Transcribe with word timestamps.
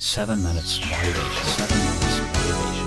7 0.00 0.36
minutes 0.36 0.78
motivation. 0.78 1.44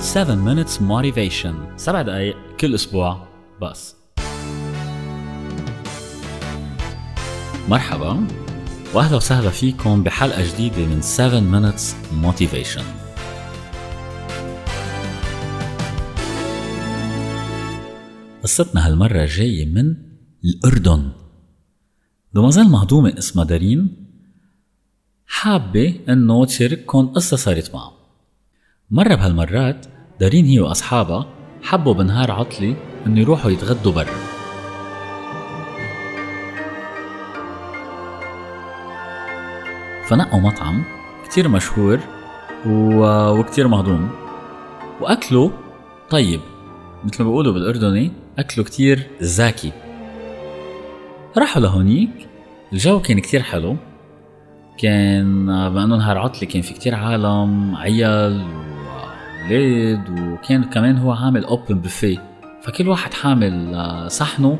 7 0.01 0.35
minutes 0.45 0.79
motivation. 0.79 1.51
7 1.75 1.75
minutes 1.75 1.75
motivation. 1.75 1.77
7 1.77 2.01
دقايق 2.01 2.37
كل 2.59 2.75
أسبوع 2.75 3.27
بس. 3.61 3.95
مرحبا. 7.69 8.27
وأهلا 8.93 9.15
وسهلا 9.15 9.49
فيكم 9.49 10.03
بحلقة 10.03 10.53
جديدة 10.53 10.85
من 10.85 11.01
7 11.01 11.41
minutes 11.41 11.95
motivation. 12.23 12.83
قصتنا 18.43 18.87
هالمرة 18.87 19.25
جاية 19.25 19.65
من 19.65 19.95
الأردن. 20.45 21.11
بمظل 22.33 22.63
مهضومة 22.63 23.17
اسمها 23.17 23.45
دارين. 23.45 24.00
حابة 25.33 25.99
انه 26.09 26.45
تشارككم 26.45 27.07
قصة 27.07 27.37
صارت 27.37 27.73
معها 27.73 27.93
مرة 28.91 29.15
بهالمرات 29.15 29.85
دارين 30.19 30.45
هي 30.45 30.59
وأصحابها 30.59 31.27
حبوا 31.63 31.93
بنهار 31.93 32.31
عطلي 32.31 32.75
انه 33.05 33.19
يروحوا 33.19 33.51
يتغدوا 33.51 33.91
برا. 33.91 34.15
فنقوا 40.07 40.39
مطعم 40.39 40.83
كتير 41.25 41.47
مشهور 41.47 41.99
و... 42.65 43.05
وكتير 43.39 43.67
مهضوم. 43.67 44.09
وأكلوا 45.01 45.49
طيب. 46.09 46.41
مثل 47.03 47.23
ما 47.23 47.29
بيقولوا 47.29 47.53
بالأردني 47.53 48.11
أكلوا 48.37 48.65
كتير 48.65 49.07
زاكي. 49.21 49.71
راحوا 51.37 51.61
لهونيك 51.61 52.27
الجو 52.73 52.99
كان 52.99 53.19
كتير 53.19 53.41
حلو. 53.41 53.77
كان 54.81 55.45
بما 55.45 55.83
انه 55.83 55.97
نهار 55.97 56.17
عطلة 56.17 56.49
كان 56.49 56.61
في 56.61 56.73
كتير 56.73 56.95
عالم 56.95 57.75
عيال 57.75 58.45
وولاد 59.43 60.19
وكان 60.19 60.63
كمان 60.63 60.97
هو 60.97 61.11
عامل 61.11 61.45
اوبن 61.45 61.79
بوفيه 61.79 62.31
فكل 62.61 62.87
واحد 62.87 63.13
حامل 63.13 63.75
آه، 63.75 64.07
صحنه 64.07 64.59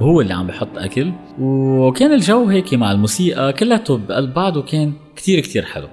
وهو 0.00 0.20
اللي 0.20 0.34
عم 0.34 0.46
بحط 0.46 0.78
أكل. 0.78 1.12
وكان 1.38 2.12
الجو 2.12 2.48
هيك 2.48 2.74
مع 2.74 2.92
الموسيقى 2.92 3.52
كلياته 3.52 3.98
بقلب 3.98 4.34
بعض 4.34 4.56
وكان 4.56 4.92
كتير 5.16 5.40
كتير 5.40 5.64
حلو. 5.64 5.88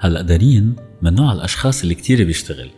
هلأ 0.00 0.22
دارين 0.22 0.76
من 1.02 1.14
نوع 1.14 1.32
الأشخاص 1.32 1.82
اللي 1.82 1.94
كتير 1.94 2.24
بيشتغل. 2.24 2.70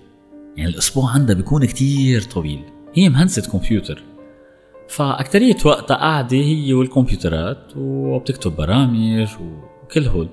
يعني 0.56 0.70
الأسبوع 0.70 1.10
عندها 1.10 1.36
بيكون 1.36 1.64
كتير 1.64 2.22
طويل. 2.22 2.62
هي 2.94 3.08
مهندسة 3.08 3.52
كمبيوتر. 3.52 4.02
فأكترية 4.90 5.56
وقتها 5.64 5.96
قاعدة 5.96 6.36
هي 6.36 6.72
والكمبيوترات 6.72 7.72
وبتكتب 7.76 8.56
برامج 8.56 9.28
وكل 9.40 10.06
هول. 10.06 10.28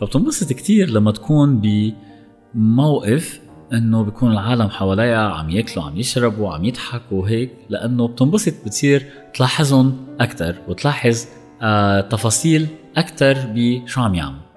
فبتنبسط 0.00 0.52
كتير 0.52 0.90
لما 0.90 1.12
تكون 1.12 1.62
بموقف 2.54 3.40
إنه 3.72 4.02
بيكون 4.02 4.32
العالم 4.32 4.68
حواليها 4.68 5.28
عم 5.28 5.50
ياكلوا 5.50 5.84
عم 5.84 5.96
يشربوا 5.96 6.54
عم 6.54 6.64
يضحكوا 6.64 7.22
وهيك 7.22 7.50
لأنه 7.68 8.08
بتنبسط 8.08 8.54
بتصير 8.64 9.06
تلاحظهم 9.34 9.96
أكثر 10.20 10.56
وتلاحظ 10.68 11.24
آه 11.62 12.00
تفاصيل 12.00 12.66
أكثر 12.96 13.36
بشو 13.54 14.00
عم 14.00 14.14
يعملوا. 14.14 14.48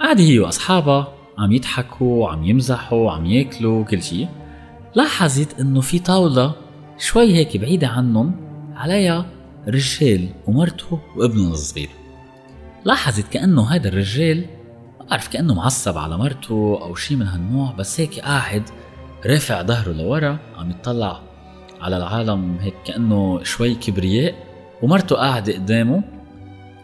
قاعدة 0.00 0.22
هي 0.22 0.38
وأصحابها 0.38 1.14
عم 1.38 1.52
يضحكوا 1.52 2.28
عم 2.28 2.44
يمزحوا 2.44 3.10
عم 3.10 3.26
ياكلوا 3.26 3.84
كل 3.84 4.02
شيء 4.02 4.28
لاحظت 4.94 5.60
إنه 5.60 5.80
في 5.80 5.98
طاولة 5.98 6.54
شوي 6.98 7.34
هيك 7.34 7.56
بعيدة 7.56 7.88
عنهم 7.88 8.34
عليها 8.74 9.26
رجال 9.68 10.28
ومرته 10.46 11.00
وابنه 11.16 11.50
الصغير. 11.50 11.88
لاحظت 12.84 13.28
كأنه 13.28 13.68
هذا 13.68 13.88
الرجال 13.88 14.44
ما 15.00 15.06
بعرف 15.06 15.28
كأنه 15.28 15.54
معصب 15.54 15.98
على 15.98 16.18
مرته 16.18 16.78
أو 16.82 16.94
شيء 16.94 17.16
من 17.16 17.26
هالنوع 17.26 17.72
بس 17.72 18.00
هيك 18.00 18.20
قاعد 18.20 18.62
رافع 19.26 19.62
ظهره 19.62 19.92
لورا 19.92 20.38
عم 20.56 20.70
يطلع 20.70 21.20
على 21.80 21.96
العالم 21.96 22.56
هيك 22.60 22.74
كأنه 22.84 23.42
شوي 23.42 23.74
كبرياء 23.74 24.34
ومرته 24.82 25.16
قاعدة 25.16 25.52
قدامه 25.52 26.02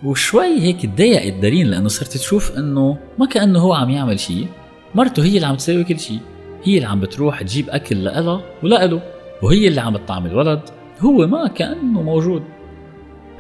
وشوي 0.05 0.61
هيك 0.61 0.87
تضايقت 0.87 1.33
دارين 1.33 1.67
لأنه 1.67 1.89
صرت 1.89 2.13
تشوف 2.17 2.59
إنه 2.59 2.99
ما 3.19 3.27
كأنه 3.27 3.59
هو 3.59 3.75
عم 3.75 3.91
يعمل 3.91 4.21
شيء 4.21 4.49
مرته 4.95 5.25
هي 5.25 5.37
اللي 5.37 5.47
عم 5.47 5.55
تسوي 5.55 5.85
كل 5.85 6.01
شيء 6.01 6.21
هي 6.65 6.77
اللي 6.77 6.89
عم 6.89 7.01
بتروح 7.01 7.43
تجيب 7.43 7.71
أكل 7.71 8.05
لإلها 8.05 8.41
ولإله 8.63 9.01
وهي 9.43 9.69
اللي 9.69 9.81
عم 9.81 9.93
بتطعم 9.93 10.27
الولد 10.27 10.61
هو 11.01 11.27
ما 11.27 11.49
كأنه 11.49 12.03
موجود. 12.03 12.43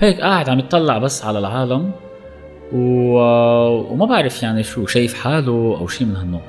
هيك 0.00 0.20
قاعد 0.20 0.48
عم 0.48 0.58
يطلع 0.58 0.98
بس 0.98 1.24
على 1.24 1.38
العالم 1.38 1.92
و... 2.72 3.18
وما 3.92 4.06
بعرف 4.06 4.42
يعني 4.42 4.62
شو 4.62 4.86
شايف 4.86 5.14
حاله 5.14 5.76
أو 5.80 5.86
شيء 5.86 6.06
من 6.06 6.16
هالنوع. 6.16 6.40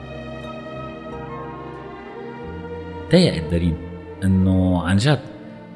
ضايقت 3.12 3.51
دارين 3.51 3.78
إنه 4.24 4.84
عن 4.84 4.97
جد 4.97 5.19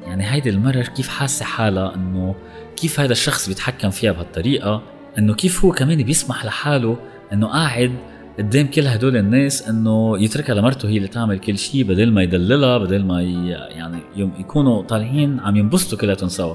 يعني 0.06 0.30
هيدي 0.30 0.50
المرة 0.50 0.82
كيف 0.82 1.08
حاسة 1.08 1.44
حالها 1.44 1.94
إنه 1.94 2.34
كيف 2.76 3.00
هذا 3.00 3.12
الشخص 3.12 3.48
بيتحكم 3.48 3.90
فيها 3.90 4.12
بهالطريقة 4.12 4.82
إنه 5.18 5.34
كيف 5.34 5.64
هو 5.64 5.72
كمان 5.72 6.02
بيسمح 6.02 6.44
لحاله 6.44 6.96
إنه 7.32 7.46
قاعد 7.46 7.92
قدام 8.38 8.66
كل 8.66 8.86
هدول 8.86 9.16
الناس 9.16 9.68
إنه 9.68 10.18
يتركها 10.22 10.54
لمرته 10.54 10.88
هي 10.88 10.96
اللي 10.96 11.08
تعمل 11.08 11.38
كل 11.38 11.58
شيء 11.58 11.84
بدل 11.84 12.12
ما 12.12 12.22
يدللها 12.22 12.78
بدل 12.78 13.04
ما. 13.04 13.22
يعني 13.22 13.98
يوم 14.16 14.32
يكونوا 14.38 14.82
طالعين 14.82 15.40
عم 15.40 15.56
ينبسطوا 15.56 15.98
كلياتهم 15.98 16.28
سوا. 16.28 16.54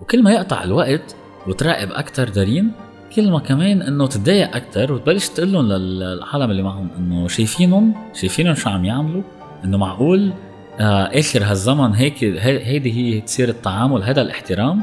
وكل 0.00 0.22
ما 0.22 0.32
يقطع 0.32 0.64
الوقت 0.64 1.16
وتراقب 1.46 1.88
أكثر 1.92 2.28
دارين 2.28 2.72
كل 3.16 3.30
ما 3.30 3.38
كمان 3.38 3.82
إنه 3.82 4.06
تتضايق 4.06 4.56
أكثر 4.56 4.92
وتبلش 4.92 5.28
تقول 5.28 5.52
لهم 5.52 5.66
للعالم 5.72 6.50
اللي 6.50 6.62
معهم 6.62 6.88
إنه 6.98 7.28
شايفينهم 7.28 7.94
شايفينهم 8.14 8.54
شو 8.54 8.70
عم 8.70 8.84
يعملوا. 8.84 9.22
إنه 9.64 9.78
معقول 9.78 10.32
آه 10.80 11.02
آخر 11.18 11.42
هالزمن 11.44 11.94
هيك 11.94 12.24
هي- 12.24 12.66
هيدي 12.66 12.92
هي 12.92 13.20
تصير 13.20 13.48
التعامل 13.48 14.02
هذا 14.02 14.22
الاحترام. 14.22 14.80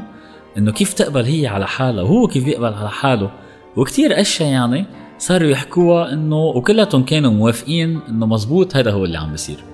إنه 0.58 0.72
كيف 0.72 0.92
تقبل 0.92 1.24
هي 1.24 1.46
على 1.46 1.66
حالها 1.66 2.02
وهو 2.02 2.26
كيف 2.26 2.46
يقبل 2.46 2.74
على 2.74 2.90
حاله. 2.90 3.30
وكتير 3.76 4.20
أشياء 4.20 4.48
يعني 4.50 4.84
صاروا 5.18 5.48
يحكوها 5.48 6.12
إنه 6.12 6.36
وكلاتهم 6.36 7.04
كانوا 7.04 7.30
موافقين 7.30 8.00
إنه 8.08 8.26
مزبوط 8.26 8.76
هذا 8.76 8.92
هو 8.92 9.04
اللي 9.04 9.18
عم 9.18 9.30
بيصير. 9.30 9.64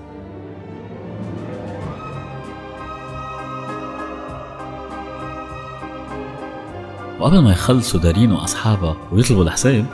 وقبل 7.21 7.39
ما 7.39 7.53
يخلصوا 7.53 8.01
دارين 8.01 8.33
وأصحابها 8.33 8.97
ويطلبوا 9.13 9.45
الحساب 9.45 9.87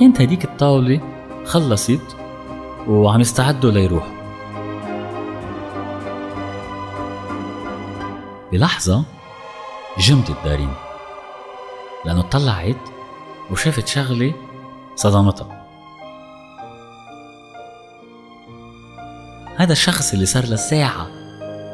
كانت 0.00 0.20
هديك 0.20 0.44
الطاولة 0.44 1.00
خلصت 1.44 2.16
وعم 2.88 3.20
يستعدوا 3.20 3.70
ليروحوا. 3.70 4.20
بلحظة 8.52 9.04
جمدت 9.98 10.36
دارين 10.44 10.72
لأنه 12.04 12.22
طلعت 12.22 12.76
وشافت 13.50 13.88
شغلة 13.88 14.32
صدمتها 14.96 15.66
هذا 19.56 19.72
الشخص 19.72 20.12
اللي 20.12 20.26
صار 20.26 20.46
له 20.46 20.56
ساعة 20.56 21.06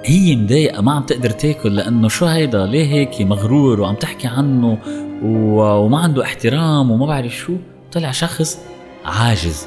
هي 0.05 0.37
مضايقة 0.37 0.83
ما 0.83 0.93
عم 0.93 1.03
تقدر 1.03 1.31
تاكل 1.31 1.77
لأنه 1.77 2.09
شو 2.09 2.27
هيدا؟ 2.27 2.67
ليه 2.67 2.87
هيك؟ 2.87 3.23
مغرور 3.23 3.81
وعم 3.81 3.95
تحكي 3.95 4.27
عنه 4.29 4.79
و... 5.23 5.61
وما 5.61 5.99
عنده 5.99 6.23
احترام 6.23 6.91
وما 6.91 7.07
بعرف 7.07 7.33
شو. 7.37 7.57
طلع 7.93 8.11
شخص 8.11 8.59
عاجز. 9.05 9.67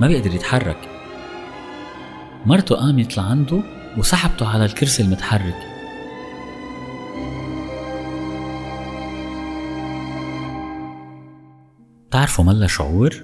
ما 0.00 0.06
بيقدر 0.06 0.34
يتحرك. 0.34 0.88
مرته 2.46 2.76
قامت 2.76 3.16
لعنده 3.16 3.60
وسحبته 3.98 4.48
على 4.48 4.64
الكرسي 4.64 5.02
المتحرك. 5.02 5.65
تعرفوا 12.16 12.44
ملا 12.44 12.66
شعور؟ 12.66 13.22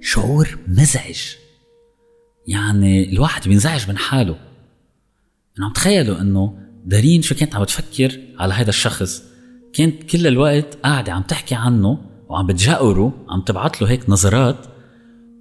شعور 0.00 0.58
مزعج. 0.68 1.20
يعني 2.46 3.12
الواحد 3.12 3.48
بينزعج 3.48 3.88
من 3.88 3.98
حاله. 3.98 4.36
انه 5.58 5.66
عم 5.66 5.72
تخيلوا 5.72 6.20
إنه 6.20 6.58
دارين 6.84 7.22
شو 7.22 7.34
كانت 7.34 7.54
عم 7.54 7.64
تفكر 7.64 8.20
على 8.38 8.54
هذا 8.54 8.68
الشخص. 8.68 9.22
كانت 9.72 10.02
كل 10.02 10.26
الوقت 10.26 10.74
قاعدة 10.84 11.12
عم 11.12 11.22
تحكي 11.22 11.54
عنه 11.54 11.98
وعم 12.28 12.46
بتجاوره 12.46 13.12
عم 13.28 13.40
تبعت 13.40 13.82
له 13.82 13.90
هيك 13.90 14.10
نظرات. 14.10 14.66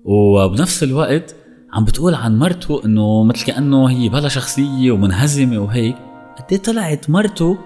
وبنفس 0.06 0.84
الوقت 0.84 1.36
عم 1.74 1.86
بتقول 1.86 2.16
عن 2.16 2.40
مرته 2.40 2.86
إنه 2.86 3.24
مثل 3.24 3.46
كأنه 3.46 3.90
هي 3.90 4.10
بلا 4.10 4.30
شخصية 4.30 4.92
ومنهزمة 4.92 5.60
وهيك. 5.60 5.96
قد 6.38 6.46
إيه 6.52 6.58
طلعت 6.58 7.10
مرته 7.10 7.58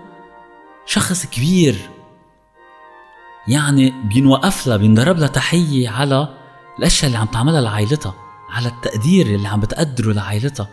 شخص 0.85 1.25
كبير 1.25 1.75
يعني 3.47 3.93
بينوقف 4.13 4.67
لها 4.67 4.77
بينضرب 4.77 5.17
لها 5.17 5.27
تحية 5.27 5.89
على 5.89 6.27
الأشياء 6.79 7.07
اللي 7.07 7.17
عم 7.17 7.27
تعملها 7.27 7.61
لعائلتها 7.61 8.13
على 8.49 8.67
التقدير 8.67 9.25
اللي 9.25 9.47
عم 9.47 9.59
بتقدره 9.59 10.13
لعائلتها. 10.13 10.67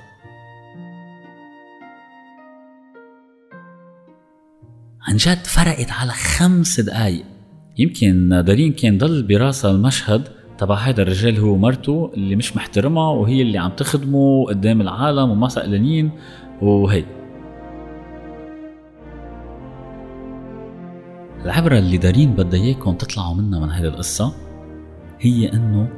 عن 5.08 5.16
جد 5.16 5.46
فرقت 5.46 5.90
على 5.90 6.12
خمس 6.12 6.80
دقايق. 6.80 7.24
يمكن 7.78 8.42
دارين 8.46 8.72
كان 8.72 8.98
ضل 8.98 9.22
براسها 9.22 9.70
المشهد 9.70 10.28
تبع 10.58 10.74
هيدا 10.74 11.02
الرجال 11.02 11.38
هو 11.38 11.52
ومرته 11.52 12.10
اللي 12.14 12.36
مش 12.36 12.56
محترمها 12.56 13.10
وهي 13.10 13.42
اللي 13.42 13.58
عم 13.58 13.70
تخدمه 13.70 14.44
قدام 14.46 14.80
العالم 14.80 15.30
وما 15.30 15.48
سألانين 15.48 16.10
وهيك. 16.62 17.23
العبرة 21.44 21.78
اللي 21.78 21.96
دارين 21.96 22.32
بدها 22.32 22.60
إياكم 22.60 22.94
تطلعوا 22.94 23.34
منها 23.34 23.60
من 23.60 23.70
هذه 23.70 23.84
القصة 23.84 24.34
هي 25.20 25.52
إنه 25.52 25.88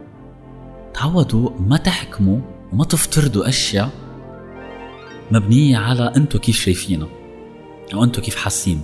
تعودوا 0.95 1.51
ما 1.61 1.77
تحكموا 1.77 2.41
وما 2.73 2.85
تفترضوا 2.85 3.49
أشياء 3.49 3.91
مبنية 5.31 5.79
على 5.79 6.13
انتو 6.17 6.39
كيف 6.39 6.57
شايفينها 6.57 7.09
أو 7.95 8.05
انتو 8.05 8.23
كيف 8.23 8.37
حاسين. 8.37 8.81